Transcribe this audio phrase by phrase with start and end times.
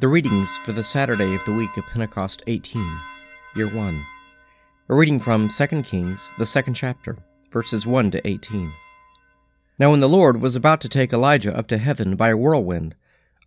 [0.00, 3.00] The readings for the Saturday of the week of Pentecost 18,
[3.54, 4.06] Year 1.
[4.88, 7.18] A reading from 2 Kings, the second chapter,
[7.50, 8.72] verses 1 to 18.
[9.78, 12.94] Now, when the Lord was about to take Elijah up to heaven by a whirlwind,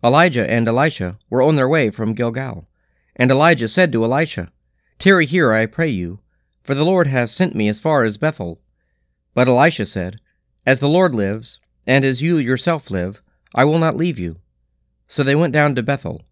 [0.04, 2.68] Elijah and Elisha were on their way from Gilgal.
[3.16, 4.52] And Elijah said to Elisha,
[5.00, 6.20] Tarry here, I pray you,
[6.62, 8.60] for the Lord has sent me as far as Bethel.
[9.34, 10.20] But Elisha said,
[10.64, 13.24] As the Lord lives, and as you yourself live,
[13.56, 14.36] I will not leave you.
[15.08, 16.22] So they went down to Bethel.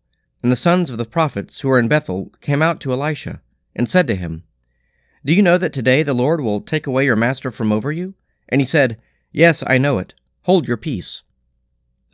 [0.43, 3.41] And the sons of the prophets who were in Bethel came out to Elisha,
[3.77, 4.45] and said to him,
[5.25, 8.15] Do you know that today the Lord will take away your master from over you?
[8.49, 10.15] And he said, Yes, I know it.
[10.43, 11.23] Hold your peace.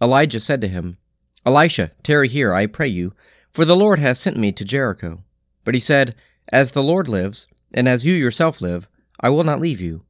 [0.01, 0.99] Elijah said to him,
[1.47, 3.15] Elisha, tarry here, I pray you,
[3.53, 5.25] for the Lord has sent me to Jericho.
[5.65, 6.15] But he said,
[6.53, 8.89] As the Lord lives, and as you yourself live,
[9.21, 10.05] I will not leave you.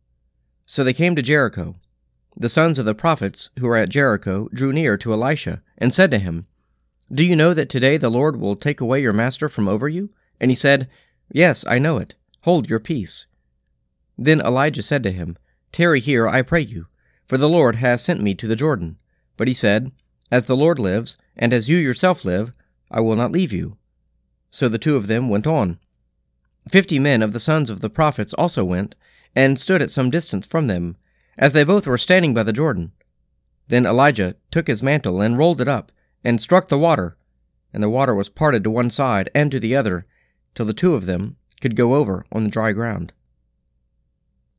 [0.66, 1.76] So they came to Jericho.
[2.36, 6.10] The sons of the prophets who were at Jericho drew near to Elisha, and said
[6.10, 6.44] to him,
[7.12, 10.10] Do you know that today the Lord will take away your master from over you?
[10.38, 10.88] And he said,
[11.32, 12.14] Yes, I know it.
[12.42, 13.26] Hold your peace.
[14.18, 15.38] Then Elijah said to him,
[15.72, 16.86] Tarry here, I pray you,
[17.26, 18.98] for the Lord has sent me to the Jordan.
[19.36, 19.92] But he said,
[20.30, 22.52] As the Lord lives, and as you yourself live,
[22.90, 23.78] I will not leave you.
[24.50, 25.78] So the two of them went on.
[26.68, 28.94] Fifty men of the sons of the prophets also went,
[29.34, 30.96] and stood at some distance from them,
[31.38, 32.92] as they both were standing by the Jordan.
[33.68, 35.92] Then Elijah took his mantle and rolled it up,
[36.24, 37.16] and struck the water,
[37.72, 40.06] and the water was parted to one side and to the other,
[40.54, 43.12] till the two of them could go over on the dry ground.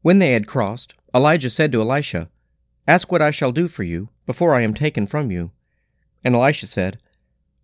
[0.01, 2.29] When they had crossed, Elijah said to Elisha,
[2.87, 5.51] Ask what I shall do for you before I am taken from you.
[6.23, 6.99] And Elisha said,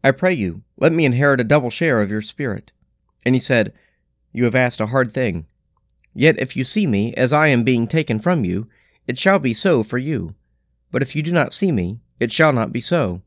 [0.03, 2.71] I pray you, let me inherit a double share of your spirit.
[3.25, 3.73] And he said,
[4.31, 5.47] You have asked a hard thing.
[6.13, 8.69] Yet if you see me as I am being taken from you,
[9.07, 10.35] it shall be so for you.
[10.91, 13.21] But if you do not see me, it shall not be so.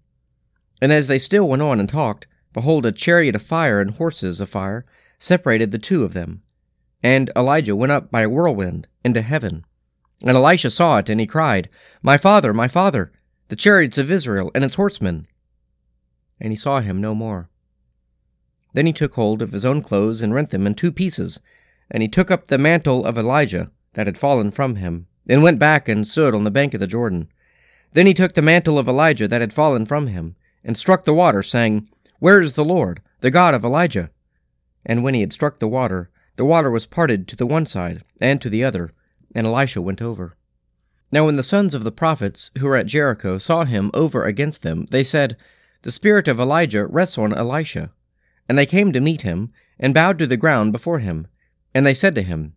[0.80, 4.40] And as they still went on and talked, behold, a chariot of fire and horses
[4.40, 4.86] of fire
[5.18, 6.42] separated the two of them.
[7.02, 9.64] And Elijah went up by a whirlwind into heaven.
[10.24, 11.68] And Elisha saw it, and he cried,
[12.02, 13.12] My father, my father,
[13.48, 15.26] the chariots of Israel and its horsemen.
[16.40, 17.48] And he saw him no more.
[18.74, 21.40] Then he took hold of his own clothes and rent them in two pieces,
[21.90, 25.58] and he took up the mantle of Elijah that had fallen from him, and went
[25.58, 27.28] back and stood on the bank of the Jordan.
[27.92, 31.14] Then he took the mantle of Elijah that had fallen from him, and struck the
[31.14, 31.88] water, saying,
[32.18, 34.10] Where is the Lord, the God of Elijah?
[34.84, 38.04] And when he had struck the water, the water was parted to the one side
[38.20, 38.90] and to the other,
[39.34, 40.34] and Elisha went over.
[41.10, 44.62] Now when the sons of the prophets who were at Jericho saw him over against
[44.62, 45.36] them, they said,
[45.82, 47.90] The spirit of Elijah rests on Elisha.
[48.48, 51.26] And they came to meet him, and bowed to the ground before him.
[51.74, 52.54] And they said to him,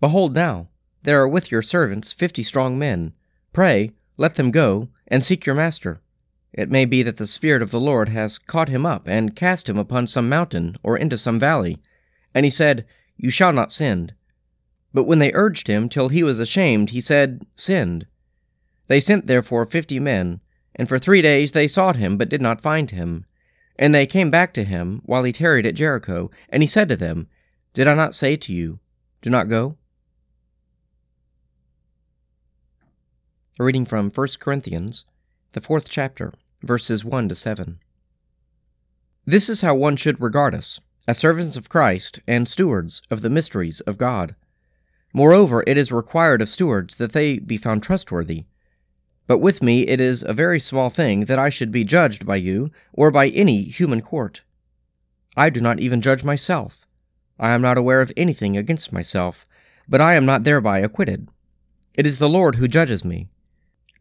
[0.00, 0.68] Behold now,
[1.02, 3.12] there are with your servants fifty strong men.
[3.52, 6.00] Pray, let them go, and seek your master.
[6.56, 9.68] It may be that the Spirit of the Lord has caught him up, and cast
[9.68, 11.78] him upon some mountain, or into some valley.
[12.32, 14.12] And he said, You shall not sin.
[14.92, 18.06] But when they urged him till he was ashamed, he said, Sinned.
[18.86, 20.40] They sent therefore fifty men,
[20.76, 23.24] and for three days they sought him, but did not find him.
[23.76, 26.96] And they came back to him while he tarried at Jericho, and he said to
[26.96, 27.26] them,
[27.72, 28.78] Did I not say to you,
[29.22, 29.76] Do not go?
[33.58, 35.04] A reading from 1 Corinthians,
[35.52, 36.32] the fourth chapter,
[36.64, 37.78] verses 1 to 7.
[39.26, 43.30] This is how one should regard us, as servants of Christ and stewards of the
[43.30, 44.34] mysteries of God.
[45.12, 48.44] Moreover, it is required of stewards that they be found trustworthy.
[49.26, 52.36] But with me it is a very small thing that I should be judged by
[52.36, 54.42] you or by any human court.
[55.36, 56.86] I do not even judge myself.
[57.38, 59.46] I am not aware of anything against myself,
[59.88, 61.28] but I am not thereby acquitted.
[61.94, 63.28] It is the Lord who judges me.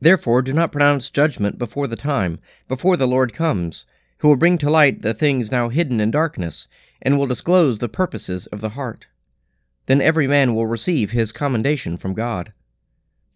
[0.03, 2.37] Therefore, do not pronounce judgment before the time,
[2.67, 3.87] before the Lord comes,
[4.17, 6.67] who will bring to light the things now hidden in darkness,
[7.01, 9.07] and will disclose the purposes of the heart.
[9.85, 12.51] Then every man will receive his commendation from God.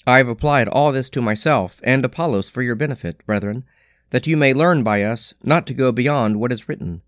[0.05, 3.63] I have applied all this to myself and Apollos for your benefit, brethren,
[4.09, 7.01] that you may learn by us not to go beyond what is written,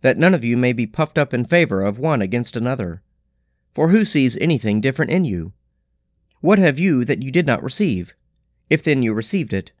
[0.00, 3.02] that none of you may be puffed up in favor of one against another.
[3.70, 5.52] For who sees anything different in you?
[6.40, 8.12] What have you that you did not receive?
[8.68, 9.72] If then you received it,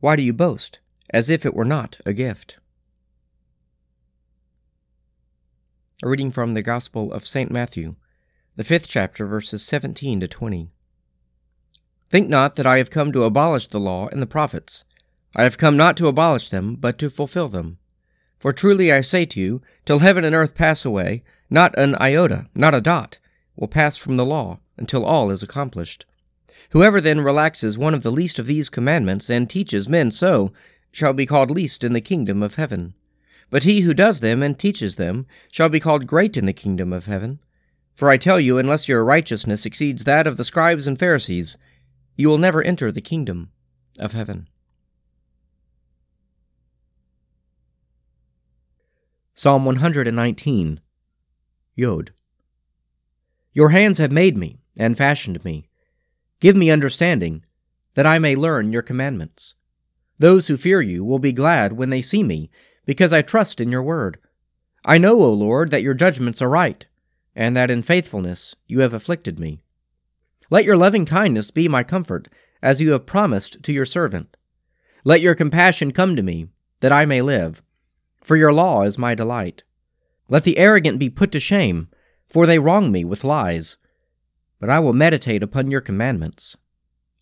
[0.00, 0.80] why do you boast,
[1.10, 2.58] as if it were not a gift?
[6.02, 7.50] A reading from the Gospel of St.
[7.50, 7.94] Matthew,
[8.56, 10.70] the fifth chapter, verses 17 to 20.
[12.10, 14.84] Think not that I have come to abolish the law and the prophets.
[15.34, 17.78] I have come not to abolish them, but to fulfill them.
[18.38, 22.46] For truly I say to you, till heaven and earth pass away, not an iota,
[22.54, 23.18] not a dot,
[23.54, 26.04] will pass from the law until all is accomplished.
[26.70, 30.52] Whoever then relaxes one of the least of these commandments and teaches men so
[30.92, 32.94] shall be called least in the kingdom of heaven.
[33.48, 36.92] but he who does them and teaches them shall be called great in the kingdom
[36.92, 37.38] of heaven.
[37.94, 41.56] For I tell you, unless your righteousness exceeds that of the scribes and Pharisees,
[42.16, 43.50] you will never enter the kingdom
[43.98, 44.48] of heaven.
[49.34, 50.80] Psalm 119
[51.74, 52.12] Yod.
[53.52, 55.68] Your hands have made me and fashioned me.
[56.40, 57.44] Give me understanding,
[57.94, 59.54] that I may learn your commandments.
[60.18, 62.50] Those who fear you will be glad when they see me,
[62.84, 64.18] because I trust in your word.
[64.84, 66.86] I know, O Lord, that your judgments are right,
[67.34, 69.60] and that in faithfulness you have afflicted me.
[70.50, 72.28] Let your loving kindness be my comfort,
[72.62, 74.36] as you have promised to your servant.
[75.04, 76.48] Let your compassion come to me,
[76.80, 77.62] that I may live,
[78.22, 79.62] for your law is my delight.
[80.28, 81.88] Let the arrogant be put to shame,
[82.28, 83.76] for they wrong me with lies.
[84.58, 86.56] But I will meditate upon your commandments.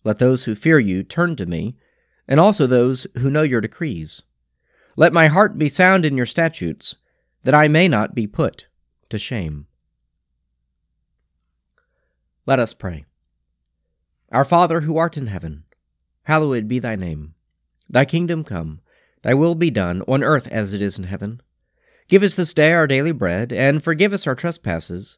[0.03, 1.75] Let those who fear you turn to me,
[2.27, 4.21] and also those who know your decrees.
[4.95, 6.95] Let my heart be sound in your statutes,
[7.43, 8.67] that I may not be put
[9.09, 9.67] to shame.
[12.45, 13.05] Let us pray.
[14.31, 15.65] Our Father who art in heaven,
[16.23, 17.33] hallowed be thy name.
[17.89, 18.81] Thy kingdom come,
[19.21, 21.41] thy will be done, on earth as it is in heaven.
[22.07, 25.17] Give us this day our daily bread, and forgive us our trespasses,